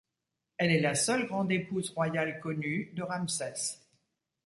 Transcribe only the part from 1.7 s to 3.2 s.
royale connue de